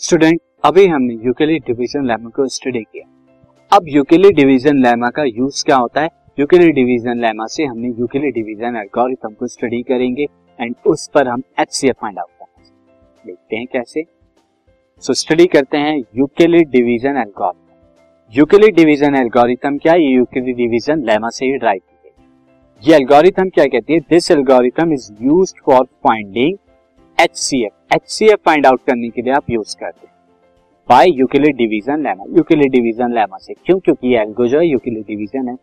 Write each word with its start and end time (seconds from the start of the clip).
Student 0.00 0.38
अभी 0.64 0.86
हमने 0.86 1.14
Euclid 1.24 1.62
division 1.62 2.06
lemma 2.06 2.28
को 2.36 2.46
स्टडी 2.48 2.80
किया। 2.82 3.04
अब 3.72 3.88
यूक्लिड 3.88 4.36
डिवीज़न 4.36 4.76
लेमा 4.82 5.08
का 5.10 5.24
यूज़ 5.24 5.64
क्या 5.64 5.76
होता 5.76 6.00
है? 6.00 6.08
यूक्लिड 6.38 6.74
डिवीज़न 6.74 7.20
लेमा 7.20 7.46
से 7.46 7.64
हमने 7.64 7.88
यूक्लिड 7.88 8.34
डिवीज़न 8.34 8.76
एल्गोरिथम 8.76 9.34
को 9.34 9.46
स्टडी 9.46 9.80
करेंगे 9.82 10.26
एंड 10.58 10.74
उस 10.86 11.06
पर 11.14 11.28
हम 11.28 11.42
एचसीएफ 11.60 11.96
फाइंड 12.00 12.18
आउट 12.18 12.28
करेंगे 12.30 13.26
देखते 13.26 13.56
हैं 13.56 13.66
कैसे। 13.72 14.02
सो 14.02 15.12
so, 15.12 15.18
स्टडी 15.18 15.46
करते 15.46 15.76
हैं 15.76 15.96
Euclid 15.96 16.70
division 16.70 17.16
algorithm. 17.16 18.38
Euclid 18.38 18.74
division 18.76 19.16
algorithm 19.16 19.76
क्या 19.78 19.92
है? 19.92 20.02
ये 20.02 20.10
यूक्लिड 20.10 20.56
डिवीज़न 20.56 21.04
लेमा 21.06 21.28
से 21.30 21.46
ही 21.46 21.58
ड्राइव 21.58 21.80
की 21.80 22.08
गई 22.08 22.90
ये 22.90 22.96
एल्गोरिथम 22.96 23.48
क्या 23.48 23.66
कहती 23.66 23.92
है? 23.92 24.00
This 24.00 24.30
algorithm 24.30 24.92
is 24.92 25.12
used 25.22 25.62
for 25.66 25.84
finding 25.84 26.56
H 27.18 27.36
C 27.38 27.64
F 27.64 27.72
H 27.90 28.02
C 28.06 28.24
F 28.24 28.40
find 28.46 28.66
out 28.66 28.80
करने 28.86 29.08
के 29.08 29.22
लिए 29.22 29.32
आप 29.34 29.50
यूज़ 29.50 29.74
करते 29.76 30.06
हैं 30.06 30.14
by 30.88 31.10
Euclid 31.10 31.56
division 31.56 32.02
lemma 32.02 32.24
Euclid 32.36 32.70
division 32.72 33.14
lemma 33.14 33.38
से 33.38 33.54
क्यों? 33.56 33.78
क्योंकि 33.78 34.14
एल्गो 34.16 34.46
जो 34.48 34.58
है 34.58 34.66
यूक्लिड 34.66 35.04
डिवीज़न 35.06 35.48
है। 35.48 35.56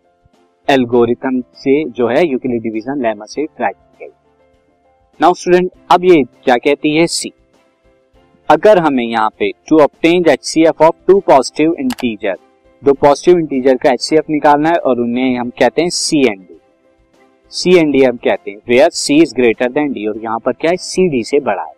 एल्गोरिथम 0.68 1.40
से 1.56 1.84
जो 1.90 2.08
है 2.08 2.26
यूक्लिड 2.28 2.62
डिवीज़न 2.64 3.02
लेमा 3.04 3.26
से 3.26 3.46
ट्रैक 3.48 3.76
की 3.76 4.06
गई। 4.06 4.12
नाउ 5.20 5.34
स्टूडेंट 5.34 5.72
अब 5.92 6.04
ये 6.06 6.22
क्या 6.44 6.56
कहती 6.58 6.96
है? 6.96 7.06
सी 7.08 7.32
अगर 8.50 8.80
हमें 8.80 9.04
यहाँ 9.04 9.30
पे 9.40 9.52
to 9.70 9.80
obtain 9.82 10.30
H 10.30 10.44
C 10.44 10.66
F 10.66 10.84
of 10.84 10.96
two 11.08 11.20
positive 11.28 11.76
integer 11.80 12.38
दो 12.84 12.94
पॉजिटिव 12.96 13.40
इंटीजर 13.40 13.78
का 13.78 13.92
एच 13.92 14.02
सी 14.02 14.16
एफ़ 14.16 14.32
निकालना 14.32 14.70
है 14.70 14.78
और 14.80 15.00
उन्हें 15.00 15.38
हम 15.40 15.50
कहते 15.60 15.82
हैं 15.82 15.90
C 15.92 16.26
and 16.28 16.40
D 16.40 16.60
C 17.54 17.78
and 17.78 17.92
D 17.94 18.04
हम 18.04 18.18
कहते 18.18 18.52
हैं 18.52 18.58
where 18.68 18.90
C 18.96 19.22
is 19.22 19.36
greater 19.36 19.72
than 19.72 19.92
D 19.94 20.08
और 20.08 20.22
यहाँ 20.24 20.40
पर 20.40 20.52
क्या 20.52 20.72
है? 20.72 20.78
सी 20.78 21.10
डी 21.10 21.24
से 21.24 21.40
बड़ा 21.40 21.64
है। 21.64 21.76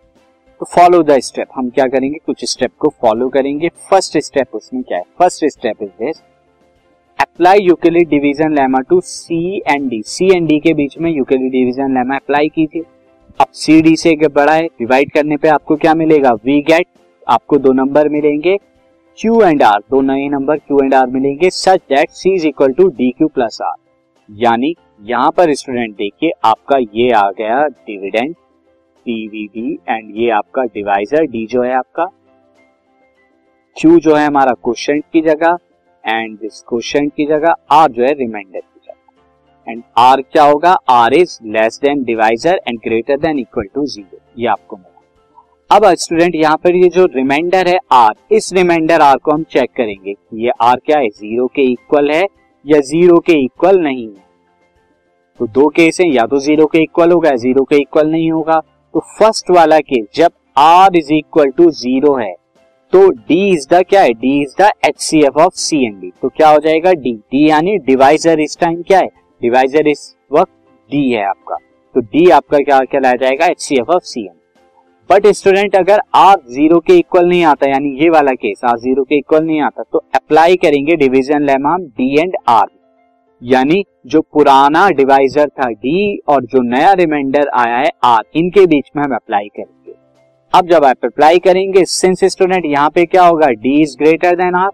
तो 0.61 0.65
फॉलो 0.65 1.01
द 1.03 1.17
स्टेप 1.21 1.47
हम 1.55 1.69
क्या 1.69 1.85
करेंगे? 1.87 2.17
कुछ 2.25 2.43
स्टेप 2.45 2.71
को 2.79 2.89
फॉलो 3.01 3.27
करेंगे. 3.29 3.69
फ़र्स्ट 3.89 4.17
स्टेप 4.17 4.55
उसमें 4.55 4.81
क्या 4.83 4.97
है? 4.97 5.03
First 5.19 5.45
step 5.47 5.83
is 5.83 5.89
this 5.99 6.21
apply 7.19 7.59
Euclid 7.59 8.07
division 8.09 8.55
lemma 8.55 8.79
to 8.89 8.99
C 9.01 9.61
and 9.67 9.89
D 9.89 10.01
C 10.05 10.29
and 10.35 10.47
D 10.47 10.59
के 10.59 10.73
बीच 10.73 10.97
में 10.97 11.09
यूक्लिड 11.11 11.51
डिवीज़न 11.51 11.93
लेमा 11.93 12.15
अप्लाई 12.15 12.49
कीजिए. 12.49 12.83
अब 13.39 13.47
सी 13.53 13.81
डी 13.81 13.95
से 13.97 14.15
बड़ा 14.27 14.53
है 14.53 14.65
डिवाइड 14.79 15.11
करने 15.11 15.37
पे 15.37 15.47
आपको 15.49 15.75
क्या 15.75 15.93
मिलेगा? 15.95 16.33
वी 16.35 16.59
गेट 16.61 16.87
आपको 17.27 17.57
दो 17.57 17.73
नंबर 17.73 18.09
मिलेंगे. 18.09 18.57
क्यू 19.17 19.41
एंड 19.41 19.63
आर 19.63 19.79
दो 19.91 20.01
नए 20.01 20.27
नंबर 20.29 20.57
क्यू 20.57 20.79
एंड 20.83 20.93
आर 20.93 21.07
मिलेंगे 21.07 21.49
such 21.51 21.79
that 21.89 22.09
C 22.11 22.35
is 22.35 22.47
equal 22.47 22.73
to 22.73 22.87
D 22.89 23.09
Q 23.11 23.27
plus 23.29 23.61
R 23.61 23.75
यानी 24.29 24.75
यहाँ 25.03 25.31
पर 25.31 25.53
स्टूडेंट 25.53 25.95
देखिए, 25.97 26.31
आपका 26.43 26.77
ये 26.77 27.11
आ 27.13 27.29
गया 27.31 27.65
डिविडेंड 27.67 28.35
टीवीडी 28.99 29.73
एंड 29.89 30.15
ये 30.17 30.29
आपका 30.31 30.63
डिवाइजर 30.65 31.25
डी 31.25 31.45
जो 31.47 31.61
है 31.63 31.73
आपका 31.73 32.05
क्यू 33.77 33.99
जो 33.99 34.15
है 34.15 34.25
हमारा 34.25 34.53
क्वेश्चन 34.63 34.99
की 35.13 35.21
जगह 35.21 35.57
एंड 36.03 36.37
दिस 36.39 36.63
क्वेश्चन 36.69 37.07
की 37.07 37.25
जगह 37.25 37.55
आर 37.71 37.91
जो 37.91 38.03
है 38.03 38.13
रिमाइंडर 38.15 38.59
की 38.59 38.79
जगह। 38.81 39.71
एंड 39.71 39.83
आर 39.97 40.21
क्या 40.23 40.43
होगा? 40.43 40.75
R 40.89 41.13
is 41.13 41.37
less 41.47 41.79
than 41.83 42.03
divisor 42.03 42.61
and 42.67 42.79
greater 42.79 43.17
than 43.17 43.39
equal 43.39 43.67
to 43.75 43.85
zero 43.85 44.19
ये 44.37 44.47
आपको 44.47 44.77
मिला। 44.77 44.87
अब 45.69 45.93
स्टूडेंट 45.95 46.35
यहाँ 46.35 46.57
पर 46.57 46.75
ये 46.75 46.89
जो 46.89 47.05
रिमाइंडर 47.15 47.67
है 47.67 47.77
आर 47.91 48.13
इस 48.31 48.51
रिमाइंडर 48.53 49.01
आर 49.01 49.17
को 49.17 49.31
हम 49.31 49.43
चेक 49.51 49.71
करेंगे 49.77 50.15
ये 50.35 50.51
आर 50.61 50.79
क्या 50.85 50.99
है? 50.99 51.09
ज़ीरो 51.09 51.47
के 51.47 51.71
इक्वल 51.71 52.11
है 52.11 52.25
या 52.65 52.79
ज़ीरो 52.81 53.19
के 53.19 53.33
इक्वल 53.43 53.79
नहीं 53.81 54.07
है? 54.07 54.27
तो 55.39 55.47
दो 55.47 55.67
केस 55.69 55.99
है, 56.01 56.07
या 56.07 56.25
तो 56.25 56.39
ज़ीरो 56.39 56.65
के 56.65 56.81
इक्वल 56.83 57.11
होगा 57.11 57.35
ज़ीरो 57.37 57.63
के 57.63 57.75
इक्वल 57.77 58.09
नहीं 58.11 58.31
होगा। 58.31 58.59
तो 58.93 58.99
फ़र्स्ट 59.17 59.49
वाला 59.51 59.79
केस 59.81 60.05
जब 60.15 60.31
R 60.57 60.95
is 60.97 61.13
equal 61.13 61.49
to 61.57 61.69
zero 61.71 62.15
है 62.15 62.33
तो 62.93 63.07
डी 63.09 63.49
इज़ 63.49 63.67
द 63.69 63.81
क्या 63.89 64.01
है? 64.01 64.13
D 64.13 64.41
is 64.41 64.55
the 64.61 64.69
H 64.85 64.99
C 64.99 65.19
F 65.25 65.37
of 65.41 65.53
C 65.55 65.85
and 65.85 65.99
D 65.99 66.11
तो 66.21 66.29
क्या 66.29 66.49
हो 66.49 66.59
जाएगा? 66.59 66.93
डी 66.93 67.13
डी 67.31 67.49
यानी 67.49 67.77
डिवाइजर 67.85 68.39
इस 68.39 68.57
टाइम 68.59 68.81
क्या 68.83 68.99
है? 68.99 69.09
डिवाइजर 69.41 69.87
इस 69.87 70.15
वक्त 70.31 70.51
डी 70.89 71.09
है 71.11 71.23
आपका। 71.25 71.55
तो 71.95 72.01
डी 72.01 72.29
आपका 72.29 72.57
क्या 72.59 72.79
कहलाया 72.81 73.15
जाएगा? 73.17 73.45
H 73.45 73.61
C 73.61 73.79
F 73.79 73.91
of 73.91 74.03
C 74.03 74.21
and 74.21 74.33
but 75.09 75.27
student 75.33 75.75
अगर 75.75 76.01
आर 76.15 76.35
ज़ीरो 76.47 76.79
के 76.79 76.97
इक्वल 76.97 77.27
नहीं 77.27 77.43
आता, 77.43 77.69
यानी 77.69 77.95
ये 78.01 78.09
वाला 78.09 78.31
केस 78.33 78.61
आर 78.65 78.77
ज़ीरो 78.79 79.03
के 79.03 79.17
इक्वल 79.17 79.43
नहीं 79.43 79.61
आता 79.61 79.83
तो 79.83 80.03
अप्लाई 80.15 80.55
करेंगे 80.57 80.95
division 80.97 81.45
lemma 81.45 81.85
D 81.87 82.15
and 82.19 82.35
R 82.47 82.67
यानी 83.41 83.83
जो 84.05 84.21
पुराना 84.23 84.87
डिवाइजर 84.91 85.49
था 85.49 85.69
डी 85.71 86.17
और 86.27 86.45
जो 86.45 86.61
नया 86.63 86.91
रिमाइंडर 86.93 87.49
आया 87.57 87.77
है 87.77 87.89
आर 88.03 88.23
इनके 88.35 88.65
बीच 88.67 88.89
में 88.95 89.03
हम 89.03 89.15
अप्लाई 89.15 89.47
करेंगे। 89.47 89.93
अब 90.53 90.67
जब 90.67 90.85
आप 90.85 91.05
अप्लाई 91.05 91.39
करेंगे 91.39 91.83
सिंस 91.87 92.23
स्टूडेंट 92.25 92.65
यहाँ 92.65 92.89
पे 92.89 93.05
क्या 93.05 93.23
होगा? 93.23 93.47
D 93.47 93.81
is 93.81 93.95
greater 93.97 94.35
than 94.35 94.55
R 94.55 94.69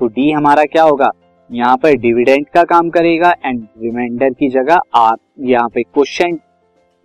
तो 0.00 0.06
डी 0.06 0.30
हमारा 0.30 0.64
क्या 0.64 0.82
होगा? 0.82 1.10
यहाँ 1.50 1.76
पर 1.76 1.94
डिविडेंड 1.96 2.46
का 2.54 2.62
काम 2.64 2.88
करेगा 2.90 3.34
एंड 3.44 3.62
रिमाइंडर 3.82 4.30
की 4.30 4.48
जगह 4.50 4.80
आर 4.96 5.16
यहाँ 5.46 5.68
पे 5.68 5.82
क्वेश्चन 5.84 6.38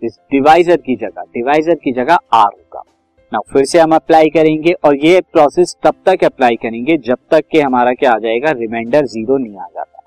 डिवाइजर 0.02 0.76
की 0.76 0.96
जगह 0.96 1.22
डिवाइजर 1.34 1.74
की 1.74 1.92
जगह 1.92 2.18
आर 2.32 2.46
होगा। 2.46 2.82
ना 3.32 3.38
फिर 3.52 3.64
से 3.64 3.78
हम 3.80 3.94
अप्लाई 3.94 4.28
करेंगे 4.30 4.72
और 4.84 4.96
ये 4.96 5.20
प्रोसेस 5.32 5.76
तब 5.84 5.94
तक 6.06 6.24
अप्लाई 6.24 6.56
करेंगे 6.56 6.96
जब 6.98 7.18
तक 7.30 7.44
कि 7.52 7.60
हमारा 7.60 7.92
क्या 7.94 8.12
आ 8.12 8.18
जाएगा? 8.18 8.50
रिमाइंडर 8.52 9.06
ज़ीरो 9.06 9.36
नहीं 9.38 9.56
आ 9.56 9.66
जाता। 9.66 9.99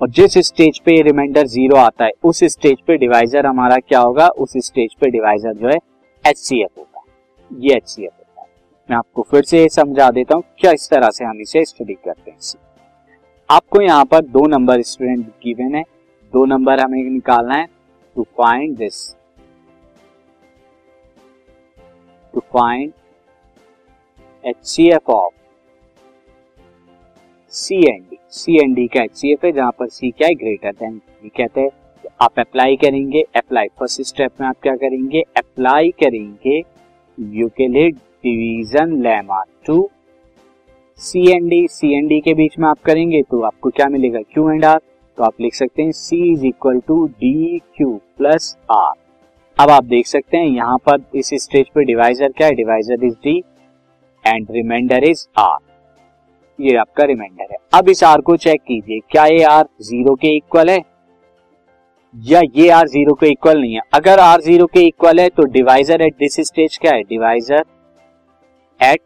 और 0.00 0.08
जिस 0.08 0.36
स्टेज 0.38 0.78
पे 0.78 1.00
रिमाइंडर 1.02 1.46
ज़ीरो 1.46 1.76
आता 1.76 2.04
है, 2.04 2.10
उस 2.24 2.38
स्टेज 2.44 2.80
पे 2.86 2.96
डिवाइजर 2.96 3.46
हमारा 3.46 3.76
क्या 3.78 4.00
होगा? 4.00 4.28
उस 4.28 4.52
स्टेज 4.66 4.94
पे 5.00 5.10
डिवाइजर 5.10 5.54
जो 5.54 5.68
है 5.68 5.76
एच 6.24 6.36
सी 6.36 6.62
एफ़ 6.62 6.78
होगा। 6.78 7.02
ये 7.50 7.76
एच 7.76 7.88
सी 7.88 8.04
एफ़ 8.04 8.12
होता 8.12 8.40
है। 8.40 8.46
मैं 8.88 8.96
आपको 8.96 9.22
फिर 9.30 9.44
से 9.44 9.68
समझा 9.68 10.10
देता 10.10 10.34
हूँ, 10.34 10.44
क्या 10.58 10.72
इस 10.72 10.88
तरह 10.90 11.10
से 11.10 11.24
हम 11.24 11.40
इसे 11.40 11.64
स्टडी 11.64 11.94
करते 11.94 12.30
हैं। 12.30 12.38
आपको 13.48 13.80
यहाँ 13.82 14.04
पर 14.04 14.24
दो 14.26 14.46
नंबर 14.46 14.82
स्टूडेंट 14.82 15.26
गिवन 15.44 15.74
है। 15.74 15.82
दो 16.32 16.44
नंबर 16.44 16.80
हमें 16.80 17.02
निकालना 17.02 17.54
है। 17.54 17.66
To 18.16 18.22
find 18.38 18.76
this 18.76 19.08
to 22.34 22.40
find 22.40 22.92
H 24.44 24.56
C 24.64 24.88
F 24.90 25.10
of 25.10 25.32
C 27.52 27.76
and 27.76 28.02
D 28.10 28.16
C 28.30 28.56
and 28.56 28.74
D 28.74 28.86
का 28.86 29.02
एच 29.02 29.20
है 29.44 29.50
जहाँ 29.52 29.70
पर 29.78 29.88
सी 29.88 30.10
क्या 30.10 30.28
है? 30.28 30.34
ग्रेटर 30.34 30.72
देन 30.72 30.96
डी 31.22 31.28
कहते 31.28 31.60
हैं, 31.60 31.70
आप 32.20 32.38
अप्लाई 32.38 32.76
करेंगे 32.76 33.22
अप्लाई 33.36 33.68
फ़र्स्ट 33.78 34.02
स्टेप 34.02 34.30
में 34.40 34.46
आप 34.48 34.56
क्या 34.62 34.74
करेंगे? 34.76 35.20
अप्लाई 35.36 35.90
करेंगे 36.02 36.62
Euclid 37.18 37.94
division 37.94 39.00
lemma 39.02 39.42
to 39.66 39.88
C 40.98 41.26
and 41.30 41.48
D 41.50 41.66
C 41.70 41.92
and 41.96 42.08
D 42.08 42.20
के 42.20 42.34
बीच 42.34 42.58
में 42.58 42.68
आप 42.68 42.78
करेंगे 42.84 43.22
तो 43.22 43.40
आपको 43.42 43.70
क्या 43.70 43.88
मिलेगा? 43.88 44.20
क्यू 44.22 44.48
एंड 44.50 44.64
आर 44.64 44.80
तो 45.18 45.24
आप 45.24 45.40
लिख 45.40 45.54
सकते 45.54 45.82
हैं 45.82 45.92
C 45.92 46.32
is 46.32 46.46
equal 46.46 46.78
to 46.88 47.06
D 47.06 47.58
Q 47.76 47.90
plus 48.18 48.56
R 48.70 48.92
अब 49.58 49.70
आप 49.70 49.84
देख 49.86 50.06
सकते 50.06 50.36
हैं, 50.36 50.46
यहाँ 50.46 50.76
पर 50.88 51.02
इस 51.14 51.30
स्टेज 51.44 51.68
पर 51.74 51.84
डिवाइजर 51.84 52.32
क्या 52.32 52.46
है? 52.46 52.54
Divisor 52.54 53.04
is 53.04 53.14
D 53.24 53.36
and 54.24 54.46
remainder 54.50 55.04
is 55.04 55.26
R 55.38 55.58
ये 56.60 56.76
आपका 56.76 57.04
रिमाइंडर 57.04 57.52
है। 57.52 57.56
अब 57.74 57.88
इस 57.88 58.02
आर 58.04 58.20
को 58.20 58.36
चेक 58.38 58.60
कीजिए, 58.62 59.00
क्या 59.10 59.24
ये 59.26 59.42
आर 59.44 59.64
ज़ीरो 59.82 60.14
के 60.14 60.36
इक्वल 60.36 60.70
है? 60.70 60.78
या 62.14 62.40
ये 62.56 62.68
आर 62.70 62.88
ज़ीरो 62.88 63.14
के 63.14 63.28
इक्वल 63.28 63.60
नहीं 63.60 63.74
है? 63.74 63.80
अगर 63.94 64.20
आर 64.20 64.40
ज़ीरो 64.40 64.66
के 64.66 64.80
इक्वल 64.86 65.20
है 65.20 65.28
तो 65.28 65.44
डिवाइजर 65.50 66.02
एट 66.02 66.14
दिस 66.18 66.40
स्टेज 66.42 66.78
क्या 66.78 66.92
है? 66.92 67.02
Divisor 67.04 67.64
at 68.80 69.00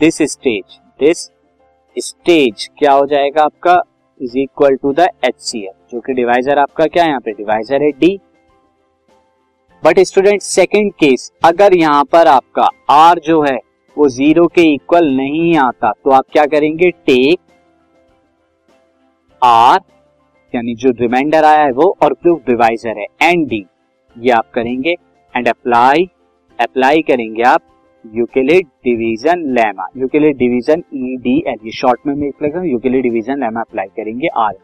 this 0.00 0.22
stage 0.32 0.78
this 1.00 1.30
stage 1.96 2.68
क्या 2.78 2.92
हो 2.92 3.06
जाएगा 3.06 3.42
आपका? 3.42 3.80
Is 4.20 4.38
equal 4.38 4.76
to 4.76 4.92
the 4.92 5.08
H 5.24 5.34
C 5.40 5.58
F 5.60 5.92
जो 5.92 6.00
कि 6.00 6.12
डिवाइजर 6.14 6.58
आपका 6.58 6.86
क्या 6.86 7.02
है? 7.02 7.08
यहाँ 7.08 7.20
पे 7.20 7.32
डिवाइजर 7.32 7.82
है 7.82 7.90
D 7.92 8.18
but 9.82 9.98
student 10.00 10.42
second 10.42 10.92
case 10.94 11.30
अगर 11.44 11.74
यहाँ 11.74 12.04
पर 12.04 12.26
आपका 12.28 12.68
आर 12.90 13.18
जो 13.20 13.40
है 13.42 13.58
वो 13.96 14.08
ज़ीरो 14.08 14.46
के 14.48 14.62
इक्वल 14.74 15.08
नहीं 15.16 15.56
आता। 15.58 15.92
तो 15.94 16.10
आप 16.10 16.24
क्या 16.32 16.44
करेंगे? 16.46 16.90
टेक 16.90 17.38
आर, 19.42 19.80
यानी 20.52 20.74
जो 20.74 20.90
रिमाइंडर 21.00 21.44
आया 21.44 21.62
है 21.62 21.72
वो, 21.72 21.94
और 22.02 22.12
प्रूफ 22.14 22.40
डिवाइजर 22.46 22.98
है 22.98 23.06
एंड 23.22 23.46
डी। 23.48 23.64
ये 24.16 24.30
आप 24.32 24.50
करेंगे, 24.54 24.94
एंड 25.34 25.48
अप्लाई 25.48 26.08
अप्लाई 26.58 27.02
करेंगे 27.02 27.42
आप 27.42 27.62
Euclid 28.04 28.66
division 28.84 29.42
lemma. 29.54 29.86
Euclid 29.96 30.36
division 30.36 30.82
E 30.94 31.16
D 31.18 31.36
L 31.48 31.58
ये 31.64 31.72
शॉर्ट 31.72 32.06
में 32.06 32.14
मैं 32.14 32.28
लिख 32.42 32.54
यूकेलिड 32.64 33.02
डिवीज़न 33.02 33.40
लेमा 33.40 33.60
अप्लाई 33.60 33.86
करेंगे 33.96 34.28
आर। 34.36 34.54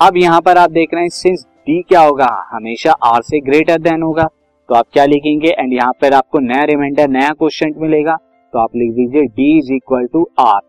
अब 0.00 0.16
यहाँ 0.16 0.40
पर 0.40 0.58
आप 0.58 0.70
देख 0.70 0.94
रहे 0.94 1.02
हैं 1.02 1.08
सिंस 1.10 1.44
डी 1.66 1.80
क्या 1.82 2.00
होगा? 2.00 2.28
हमेशा 2.50 2.92
आर 3.04 3.22
से 3.22 3.40
ग्रेटर 3.40 3.78
देन 3.80 4.02
होगा। 4.02 4.28
तो 4.68 4.74
आप 4.74 4.86
क्या 4.92 5.04
लिखेंगे? 5.06 5.48
एंड 5.50 5.72
यहाँ 5.72 5.92
पर 6.00 6.12
आपको 6.14 6.38
नया 6.40 6.62
रिमाइंडर 6.66 7.08
नया 7.10 7.30
क्वेश्चन 7.32 7.74
मिलेगा। 7.78 8.16
तो 8.52 8.58
आप 8.58 8.76
लिख 8.76 8.92
दीजिए 8.92 9.22
D 9.26 9.58
is 9.58 9.72
equal 9.74 10.06
to 10.12 10.28
R 10.40 10.60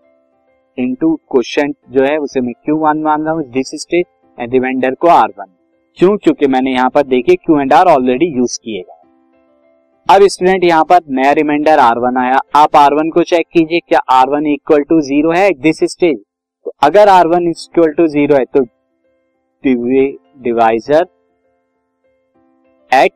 into 0.78 1.14
question 1.32 1.74
जो 1.92 2.04
है, 2.04 2.18
उसे 2.18 2.42
मैं 2.42 2.54
क्यू 2.56 2.76
वन 2.78 3.02
मान 3.04 3.24
रहा 3.24 3.34
हूँ 3.34 3.44
दिस 3.52 3.72
स्टेज 3.82 4.06
एंड 4.38 4.54
रिमाइंडर 4.54 4.96
को 4.96 5.08
आर 5.10 5.34
वन 5.40 5.46
क्यों? 5.98 6.18
क्योंकि 6.18 6.48
मैंने 6.48 6.74
यहाँ 6.74 6.90
पर 6.90 7.04
देखिए 7.06 7.36
Q 7.36 7.60
and 7.60 7.74
R 7.74 7.88
already 7.88 8.26
use 8.38 8.60
किए 8.64 8.82
गए 8.82 8.94
अब 10.10 10.28
स्टूडेंट 10.28 10.64
यहाँ 10.64 10.84
पर 10.86 11.00
नया 11.12 11.32
रिमाइंडर 11.34 11.80
आर 11.80 12.00
वन 12.00 12.18
आया। 12.20 12.40
आप 12.56 12.76
आर 12.76 12.94
वन 12.94 13.10
को 13.10 13.24
चेक 13.26 13.46
कीजिए, 13.54 13.80
क्या 13.80 14.00
R 14.12 14.30
one 14.30 14.48
equal 14.48 14.84
to 14.84 15.00
zero 15.04 15.32
है 15.34 15.50
दिस 15.62 15.84
स्टेज 15.92 16.18
तो 16.66 16.72
अगर 16.84 17.10
R 17.10 17.28
one 17.28 17.48
equal 17.50 17.94
to 17.94 18.08
zero 18.10 18.36
है 18.36 18.46
तो 18.48 18.64
divisor 20.44 21.08
at 22.92 23.12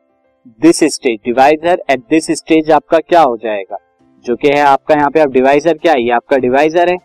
this 0.58 0.78
stage 0.84 1.18
divisor 1.24 1.82
at 1.90 2.00
this 2.10 2.26
stage 2.30 2.70
आपका 2.70 2.98
क्या 2.98 3.20
हो 3.20 3.36
जाएगा? 3.36 3.76
जो 4.24 4.34
कि 4.36 4.48
है 4.48 4.60
आपका 4.60 4.94
यहाँ 4.94 5.10
पे 5.10 5.20
आप 5.20 5.28
डिवाइजर 5.28 5.78
क्या 5.78 5.92
है? 5.92 6.02
ये 6.02 6.10
आपका 6.10 6.36
डिवाइजर 6.36 6.90
है 6.90 6.96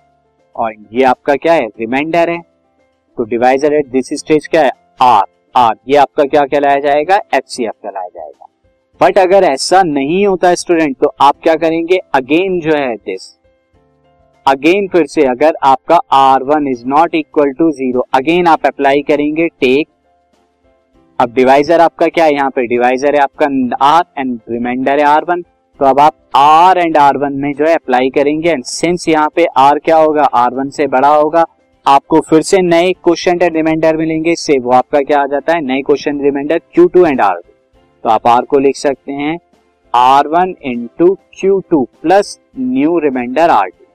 और 0.56 0.74
ये 0.94 1.04
आपका 1.04 1.36
क्या 1.36 1.54
है? 1.54 1.68
रिमाइंडर 1.80 2.30
है। 2.30 2.40
तो 3.18 3.24
डिवाइजर 3.24 3.74
एट 3.74 3.88
दिस 3.88 4.10
स्टेज 4.14 4.48
क्या 4.48 4.64
है? 4.64 4.72
आर 5.02 5.24
आर 5.56 5.76
ये 5.90 5.98
आपका 5.98 6.24
क्या 6.24 6.46
कहलाया 6.46 6.80
जाएगा? 6.80 7.20
एच 7.34 7.44
सी 7.48 7.66
एफ़ 7.66 7.76
कहलाया 7.84 8.08
जाएगा। 8.08 8.48
बट 9.02 9.18
अगर 9.18 9.44
ऐसा 9.44 9.84
नहीं 9.84 10.26
होता 10.28 10.54
स्टूडेंट 10.56 10.98
तो 10.98 11.14
आप 11.22 11.36
क्या 11.44 11.56
करेंगे? 11.56 12.00
अगेन 12.14 12.60
जो 12.60 12.76
है 12.76 12.96
दिस 12.96 13.34
अगेन 14.46 14.88
फिर 14.88 15.06
से 15.08 15.26
अगर 15.26 15.56
आपका 15.64 16.00
R 16.14 16.44
one 16.46 16.68
is 16.68 16.86
not 16.88 17.16
equal 17.16 17.52
to 17.52 17.72
zero 17.72 18.06
again 18.14 18.48
आप 18.48 18.66
अप्लाई 18.66 19.02
करेंगे 19.02 19.48
टेक 19.48 19.88
अब 21.20 21.34
डिवाइजर 21.34 21.82
आपका 21.82 22.08
क्या 22.08 22.24
है 22.26 22.34
यहाँ 22.34 22.50
पे? 22.50 22.66
डिवाइजर 22.68 23.16
है 23.16 23.22
आपका 23.22 23.46
आर 23.86 24.04
एंड 24.18 24.40
रिमाइंडर 24.50 25.00
है 25.00 25.06
आर 25.06 25.24
वन 25.24 25.42
तो 25.80 25.86
अब 25.86 26.00
आप 26.00 26.14
आर 26.36 26.78
एंड 26.78 26.98
आर 26.98 27.18
वन 27.18 27.34
में 27.34 27.54
जो 27.54 27.66
है 27.66 27.74
अप्लाई 27.76 28.10
करेंगे 28.16 28.50
एंड 28.50 28.64
सिंस 28.66 29.08
यहाँ 29.10 29.30
पे 29.36 29.46
आर 29.58 29.80
क्या 29.80 29.98
होगा? 29.98 30.24
आर 30.24 30.54
वन 30.54 30.70
से 30.70 30.88
बड़ा 30.88 31.10
होगा। 31.10 31.46
आपको 31.86 32.20
फिर 32.30 32.42
से 32.42 32.62
नए 32.64 32.92
क्वेश्चन 33.04 33.40
एंड 33.42 33.56
रिमाइंडर 33.56 33.98
मिलेंगे। 33.98 34.32
इससे 34.32 34.60
वो 34.60 34.72
आपका 34.74 35.02
क्या 35.02 35.22
आ 35.22 35.26
जाता 35.28 35.54
है? 35.54 35.62
नए 35.62 35.82
question 35.82 36.22
remainder 36.24 36.62
Q 36.74 36.88
two 36.88 37.06
and 37.06 37.22
R 37.22 37.42
तो 38.04 38.10
आप 38.10 38.28
आर 38.28 38.42
को 38.44 38.60
लिख 38.60 38.76
सकते 38.76 39.12
हैं। 39.14 39.38
R 39.94 40.28
one 40.28 40.56
into 40.64 41.14
Q 41.40 41.60
two 41.72 41.84
plus 42.02 42.38
new 42.60 43.00
remainder 43.00 43.50
R 43.52 43.68
two 43.68 43.86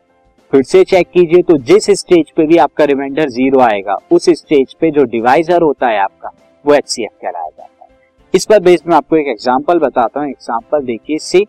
फिर 0.52 0.62
से 0.64 0.84
चेक 0.86 1.08
कीजिए 1.08 1.42
तो 1.42 1.58
जिस 1.64 1.90
स्टेज 1.98 2.30
पे 2.36 2.46
भी 2.46 2.56
आपका 2.58 2.84
रिमाइंडर 2.86 3.28
ज़ीरो 3.30 3.60
आएगा, 3.62 3.96
उस 4.10 4.30
स्टेज 4.30 4.74
पे 4.74 4.90
जो 4.90 5.04
डिवाइजर 5.06 5.62
होता 5.62 5.88
है 5.88 5.98
आपका 6.00 6.32
वो 6.64 6.74
एच 6.74 6.88
सी 6.88 7.04
एफ़ 7.04 7.12
कहलाया 7.22 7.48
जाता 7.48 7.84
है। 7.84 7.88
इस 8.34 8.46
पर 8.46 8.60
बेस 8.62 8.82
में 8.86 8.96
आपको 8.96 9.16
एक 9.16 9.28
एग्ज़ाम्पल 9.28 9.78
बताता 9.78 10.20
हूँ। 10.20 10.28
एग्ज़ाम्पल 10.28 10.84
देखिए 10.84 11.18
C 11.20 11.46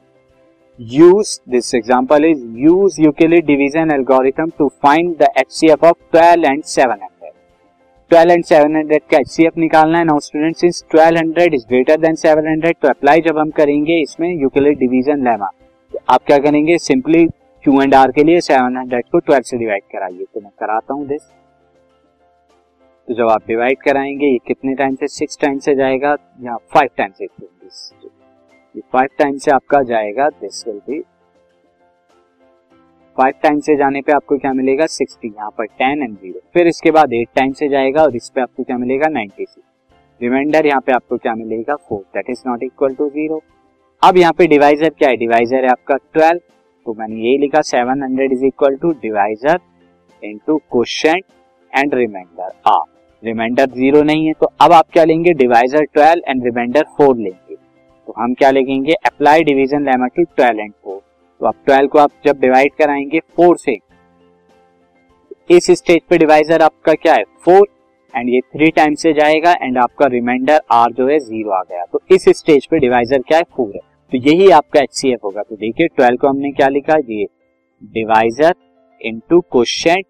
use, 0.80 1.31
this 1.48 1.68
example 1.74 2.24
is 2.25 2.40
use 2.60 2.96
Euclid 2.98 3.46
division 3.48 3.92
algorithm 3.92 4.52
to 4.60 4.68
find 4.81 5.18
the 5.18 5.28
HCF 5.40 5.84
of 5.84 5.98
12 6.12 6.46
and 6.52 6.66
700 6.66 7.30
12 8.12 8.31
and 8.31 8.46
700 8.46 9.00
का 9.12 9.18
HCF 9.19 9.58
निकालना 9.58 9.98
है 9.98 10.04
now 10.06 10.19
student 10.19 10.56
since 10.58 10.84
1200 10.96 11.54
is 11.54 11.66
greater 11.68 12.00
than 12.02 12.16
700 12.16 12.74
तो 12.81 12.88
अप्लाई 12.90 13.22
जब 13.28 13.38
हम 13.40 13.50
करेंगे 13.60 14.00
इसमें 14.02 14.30
यूक्लिड 14.31 14.80
डिवीज़न 14.80 15.24
लेमा 15.25 15.50
तो 15.94 16.00
आप 16.10 16.24
क्या 16.28 16.38
करेंगे? 16.40 16.78
सिंपली 16.80 17.25
Q 17.66 17.81
एंड 17.84 17.96
R 17.96 18.10
के 18.16 18.24
लिए 18.24 18.42
700 18.42 19.02
को 19.12 19.19
12 19.22 19.44
से 19.44 19.58
डिवाइड 19.58 19.84
कराइए। 19.94 20.25
तो 20.34 20.42
मैं 20.42 20.52
कराता 20.60 20.94
हूँ 20.94 21.08
दिस 21.08 21.22
तो 23.07 23.13
जब 23.13 23.30
आप 23.30 23.48
डिवाइड 23.48 23.81
कराएँगे, 23.81 24.25
ये 24.25 24.38
कितने 24.48 24.74
टाइम 24.75 24.95
से? 24.95 25.07
सिक्स 25.07 25.38
टाइम 25.42 25.57
से 25.59 25.75
जाएगा, 25.75 26.15
या 26.42 26.56
फाइव 26.74 26.89
टाइम 26.98 27.12
से? 27.12 27.25
ये 28.75 28.81
फाइव 28.94 29.07
टाइम 29.19 29.38
से 29.38 29.51
आपका 29.51 29.81
जाएगा 29.83 30.27
this 30.31 30.63
will 30.68 30.80
be 30.88 31.00
five 33.18 33.33
time 33.44 33.59
से 33.59 33.75
जाने 33.77 34.01
पे 34.01 34.12
आपको 34.12 34.38
क्या 34.38 34.53
मिलेगा? 34.53 34.86
सिक्सटी 34.88 35.27
यहाँ 35.27 35.50
पर 35.57 35.65
टेन 35.65 36.03
एंड 36.03 36.15
ज़ीरो 36.18 36.39
फिर 36.53 36.68
इसके 36.68 36.92
बाद 36.92 37.13
एट 37.13 37.30
टाइम 37.36 37.51
से 37.53 37.68
जाएगा, 37.69 38.03
और 38.03 38.15
इस 38.15 38.30
पे 38.36 38.42
आपको 38.42 38.63
क्या 38.63 38.77
मिलेगा? 38.77 39.07
नाइनटी 39.09 39.45
सिक्स 39.45 39.68
रिमाइंडर 40.21 40.65
यहाँ 40.65 40.81
पे 40.86 40.92
आपको 40.92 41.18
क्या 41.18 41.36
मिलेगा? 41.36 41.75
Four 41.75 42.00
that 42.15 42.30
is 42.30 42.44
not 42.48 42.63
equal 42.63 42.95
to 42.95 43.09
zero 43.09 43.42
अब 44.01 44.18
यहाँ 44.18 44.33
पे 44.33 44.48
डिवाइजर 44.48 44.89
क्या 44.89 45.09
है? 45.09 45.15
डिवाइजर 45.18 45.63
है 45.63 45.71
आपका 45.71 45.95
ट्वेल्व 45.95 46.39
तो 46.86 46.94
मैंने 47.00 47.15
यही 47.18 47.38
लिखा 47.38 47.62
seven 47.63 48.03
hundred 48.03 48.31
is 48.33 48.45
equal 48.45 48.75
to 48.77 48.92
divisor 49.01 49.59
into 50.24 50.57
question 50.71 51.21
and 51.73 51.94
remainder 51.95 52.51
uh 52.68 52.77
remainder 53.23 53.65
zero 53.69 54.01
नहीं 54.03 54.25
है 54.27 54.33
तो 54.33 54.51
अब 54.62 54.71
आप 54.73 54.85
क्या 54.94 55.03
लेंगे? 55.03 55.33
Divisor 55.33 55.83
twelve 55.83 56.29
and 56.29 56.44
remainder 56.45 56.85
four 56.97 57.18
लेंगे। 57.18 57.56
तो 57.56 58.13
हम 58.18 58.33
क्या 58.33 58.50
लिखेंगे? 58.51 58.94
Apply 59.06 59.44
division 59.44 59.85
lemma 59.85 60.07
to 60.07 60.23
twelve 60.25 60.59
and 60.59 60.71
four 60.73 61.00
तो 61.41 61.45
आप 61.45 61.56
ट्वेल्व 61.65 61.88
को 61.88 62.00
आप 62.00 62.12
जब 62.25 62.39
डिवाइड 62.41 62.73
कराएँगे 62.77 63.19
फोर 63.38 63.57
से, 63.57 63.77
इस 65.50 65.71
स्टेज 65.71 66.01
पे 66.09 66.18
डिवाइजर 66.18 66.62
आपका 66.62 66.94
क्या 66.94 67.13
है? 67.13 67.23
फोर 67.45 67.68
एंड 68.13 68.29
ये 68.29 68.39
थ्री 68.41 68.69
टाइम 68.71 68.95
से 68.95 69.13
जाएगा 69.13 69.51
एंड 69.62 69.77
आपका 69.77 70.07
रिमाइंडर 70.07 70.62
आर 70.71 70.91
जो 70.94 71.07
है 71.07 71.19
ज़ीरो 71.19 71.51
आ 71.51 71.62
गया। 71.62 71.85
तो 71.91 72.01
इस 72.12 72.25
स्टेज 72.38 72.65
पे 72.65 72.79
डिवाइजर 72.79 73.21
क्या 73.21 73.38
है? 73.38 73.44
फोर 73.56 73.71
है। 73.75 73.81
तो 74.12 74.17
यही 74.19 74.50
आपका 74.51 74.79
एचसीएफ 74.79 75.24
होगा। 75.24 75.41
तो 75.41 75.56
देखिए 75.56 75.88
ट्वेल्व 75.88 76.17
को 76.17 76.27
हमने 76.27 76.51
क्या 76.51 76.67
लिखा? 76.69 76.97
ये 77.00 77.25
divisor 77.83 78.56
into 79.01 79.39
question 79.41 80.01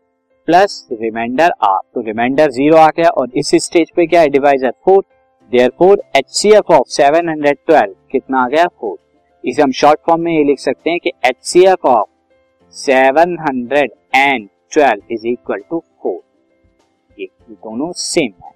plus 0.47 0.87
remainder 0.91 1.51
R 1.63 1.79
तो 1.93 2.01
रिमाइंडर 2.01 2.51
ज़ीरो 2.51 2.77
आ 2.77 2.87
गया 2.87 3.09
और 3.09 3.29
इस 3.37 3.51
स्टेज 3.63 3.91
पे 3.95 4.05
क्या 4.05 4.21
है? 4.21 4.29
Divisor 4.29 4.71
four 4.85 5.03
therefore 5.51 6.01
HCF 6.17 6.71
of 6.71 6.87
712 6.91 7.93
कितना 8.11 8.43
आ 8.43 8.47
गया? 8.47 8.65
फोर 8.65 8.97
इसे 9.43 9.61
हम 9.61 9.71
शॉर्ट 9.71 9.99
फॉर्म 10.07 10.21
में 10.21 10.31
ये 10.31 10.43
लिख 10.43 10.59
सकते 10.59 10.89
हैं 10.89 10.99
कि 10.99 11.11
HCF 11.25 11.85
of 11.85 12.07
712 12.75 14.97
is 15.11 15.27
equal 15.27 15.61
to 15.69 15.83
four 16.03 16.19
ये 17.19 17.27
दोनों 17.51 17.91
सेम 17.97 18.33
है। 18.45 18.51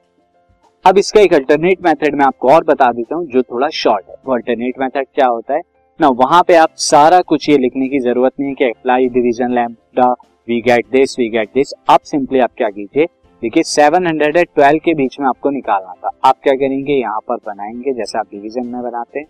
अब 0.85 0.97
इसका 0.97 1.21
एक 1.21 1.33
अल्टरनेट 1.33 1.85
मेथड 1.85 2.15
मैं 2.15 2.25
आपको 2.25 2.49
और 2.49 2.63
बता 2.63 2.91
देता 2.91 3.15
हूँ, 3.15 3.25
जो 3.25 3.41
थोड़ा 3.43 3.69
शॉर्ट 3.73 4.09
है। 4.09 4.15
वो 4.25 4.33
अल्टरनेट 4.33 4.79
मेथड 4.79 5.05
क्या 5.15 5.27
होता 5.27 5.53
है? 5.53 5.61
ना 5.99 6.07
वहाँ 6.19 6.43
पे 6.47 6.55
आप 6.55 6.69
सारा 6.77 7.21
कुछ 7.23 7.49
ये 7.49 7.57
लिखने 7.57 7.87
की 7.89 7.99
ज़रूरत 7.99 8.31
नहीं 8.39 8.49
है 8.49 8.55
कि 8.55 8.65
apply 8.65 9.07
division 9.09 9.53
lemma 9.55 10.13
we 10.47 10.59
get 10.61 10.85
this 10.91 11.17
we 11.19 11.27
get 11.29 11.49
this 11.53 11.73
आप 11.89 11.99
सिंपली 11.99 12.39
आप 12.39 12.51
क्या 12.57 12.67
कीजिए? 12.69 13.05
देखिए 13.41 13.63
सेवन 13.63 14.07
हंड्रेड 14.07 14.35
एंड 14.37 14.47
ट्वेल्व 14.55 14.79
के 14.85 14.93
बीच 14.93 15.19
में 15.19 15.27
आपको 15.27 15.49
निकालना 15.49 15.93
था। 15.93 16.09
आप 16.25 16.35
क्या 16.43 16.53
करेंगे? 16.53 16.93
यहाँ 16.93 17.19
पर 17.19 17.35
बनाएँगे, 17.45 17.93
जैसे 17.93 18.17
आप 18.19 18.25
डिवीज़न 18.31 18.67
में 18.67 18.81
बनाते 18.83 19.19
हैं। 19.19 19.27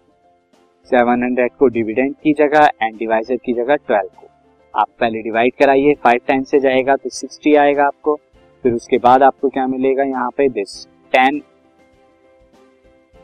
700 0.90 1.56
को 1.60 1.68
डिविडेंड 1.68 2.14
की 2.24 2.34
जगह 2.34 2.70
एंड 2.82 2.98
डिवाइजर 2.98 3.36
की 3.36 3.54
जगह 3.54 3.78
12 3.86 4.10
को। 4.10 4.28
आप 4.74 4.88
पहले 5.00 5.22
डिवाइड 5.22 5.54
कराइए 5.60 5.94
फाइव 6.04 6.20
टाइम 6.28 6.44
से 6.44 6.60
जाएगा 6.60 6.96
तो 6.96 7.10
60 7.12 7.56
आएगा 7.58 7.86
आपको। 7.86 8.16
फिर 8.64 8.74
उसके 8.74 8.98
बाद 8.98 9.24
आपको 9.24 9.50
क्या 9.50 9.68
मिलेगा 9.68 10.04
यहाँ 10.04 10.30
पे? 10.38 10.50
दिस 10.50 10.86
टेन 11.14 11.42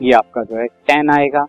ये 0.00 0.12
आपका 0.12 0.42
जो 0.42 0.56
है 0.56 0.66
टेन 0.66 1.10
आएगा। 1.10 1.46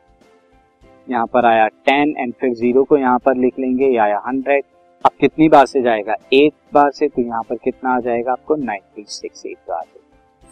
यहाँ 1.07 1.25
पर 1.25 1.45
आया 1.45 1.67
टेन 1.67 2.15
एंड 2.19 2.33
फिर 2.33 2.53
ज़ीरो 2.55 2.83
को 2.83 2.97
यहाँ 2.97 3.19
पर 3.19 3.37
लिख 3.37 3.59
लेंगे, 3.59 3.87
ये 3.87 3.97
आया 3.99 4.21
100 4.27 4.61
अब 5.05 5.11
कितनी 5.19 5.47
बार 5.49 5.65
से 5.65 5.81
जाएगा? 5.81 6.15
एक 6.33 6.53
बार 6.73 6.91
से 6.91 7.07
तो 7.07 7.21
यहाँ 7.21 7.41
पर 7.43 7.55
कितना 7.55 7.95
आ 7.95 7.99
जाएगा 7.99 8.31
आपको? 8.31 8.55
नाइनटी 8.55 9.05
सिक्स 9.07 9.45
एक 9.45 9.57
बार 9.69 9.83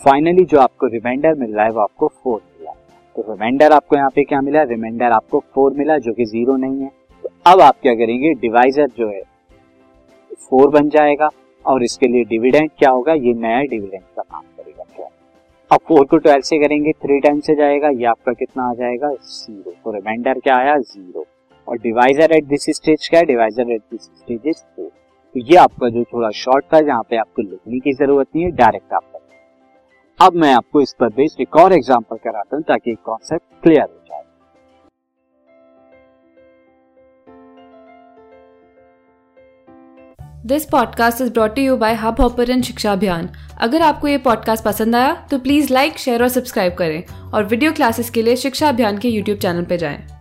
फाइनली 0.01 0.43
जो 0.45 0.59
आपको 0.59 0.87
रिमाइंडर 0.87 1.33
मिल 1.33 1.53
रहा 1.53 1.65
है, 1.65 1.71
वो 1.71 1.79
आपको 1.79 2.07
फोर 2.23 2.41
मिला। 2.59 2.71
तो 3.15 3.21
रिमाइंडर 3.21 3.71
आपको 3.71 3.95
यहाँ 3.95 4.09
पे 4.09 4.23
क्या 4.23 4.41
मिला? 4.41 4.63
रिमाइंडर 4.63 5.11
आपको 5.11 5.43
फोर 5.53 5.73
मिला, 5.73 5.97
जो 5.97 6.13
कि 6.13 6.25
ज़ीरो 6.25 6.55
नहीं 6.55 6.81
है। 6.81 6.91
तो 7.23 7.29
अब 7.45 7.61
आप 7.61 7.75
क्या 7.81 7.93
करेंगे? 7.95 8.33
डिवाइजर 8.33 8.87
जो 8.87 9.07
है 9.07 9.21
फोर 10.49 10.69
बन 10.69 10.89
जाएगा। 10.89 11.29
और 11.65 11.83
इसके 11.83 12.07
लिए 12.07 12.23
डिविडेंड 12.23 12.69
क्या 12.77 12.89
होगा? 12.89 13.13
ये 13.13 13.33
नया 13.33 13.61
डिविडेंड 13.61 14.03
का 14.15 14.21
काम 14.21 14.41
करेगा। 14.41 14.83
क्या 14.95 15.07
अब 15.71 15.79
फोर 15.87 16.05
को 16.05 16.17
ट्वेल्व 16.17 16.41
से 16.41 16.57
करेंगे 16.59 16.91
थ्री 16.91 17.19
टाइम 17.19 17.39
से 17.39 17.55
जाएगा। 17.55 17.89
ये 17.89 18.05
आपका 18.05 18.33
कितना 18.33 18.69
आ 18.69 18.73
जाएगा? 18.73 19.13
ज़ीरो 19.13 19.71
तो 19.71 19.91
रिमाइंडर 19.91 20.39
क्या 20.39 20.55
आया? 20.55 20.77
ज़ीरो 20.77 21.25
और 21.67 21.77
डिवाइजर 21.79 22.35
एट 22.35 22.45
दिस 22.47 22.65
स्टेज 22.75 23.07
क्या 23.09 23.19
है? 23.19 23.25
Divisor 23.25 23.71
at 23.71 23.81
this 23.81 24.01
stage 24.01 24.41
is 24.45 24.63
four 24.75 24.89
तो 25.35 25.39
ये 25.41 25.57
आपका 25.57 25.89
जो 25.89 26.03
थोड़ा 26.03 26.29
शॉर्ट 26.35 26.65
था, 26.73 26.81
जहाँ 26.81 27.03
पे 27.09 27.17
आपको 27.17 27.41
लिखने 27.41 27.79
की 27.79 27.93
ज़रूरत 27.93 28.27
नहीं 28.35 28.45
है 28.45 28.51
डायरेक्ट 28.53 28.93
आप 28.93 29.07
अब 30.19 30.33
मैं 30.35 30.51
आपको 30.53 30.81
इस 30.81 30.93
पर 30.99 31.09
बेस्ड 31.09 31.39
एक 31.41 31.55
और 31.57 31.73
एग्ज़ाम्पल 31.73 32.17
कराता 32.23 32.55
हूँ, 32.55 32.63
ताकि 32.63 32.93
कॉन्सेप्ट 33.05 33.63
क्लियर 33.63 33.81
हो 33.81 33.87
जाए। 33.87 34.19
This 40.45 40.65
podcast 40.71 41.21
is 41.21 41.31
brought 41.33 41.57
you 41.59 41.77
by 41.77 41.93
Hubhopper 42.21 42.61
शिक्षा 42.61 42.91
अभियान 42.91 43.29
अगर 43.61 43.81
आपको 43.81 44.07
ये 44.07 44.17
पॉडकास्ट 44.19 44.65
पसंद 44.65 44.95
आया 44.95 45.13
तो 45.31 45.39
प्लीज़ 45.39 45.73
लाइक 45.73 45.97
शेयर 45.97 46.23
और 46.23 46.29
सब्सक्राइब 46.29 46.73
करें। 46.77 47.03
और 47.33 47.43
वीडियो 47.45 47.71
क्लासेस 47.73 48.09
के 48.09 48.21
लिए 48.21 48.35
शिक्षा 48.37 48.69
अभियान 48.69 48.97
के 48.97 49.09
यूट्यूब 49.09 49.37
चैनल 49.39 49.65
पर 49.65 49.75
जाएँ। 49.77 50.20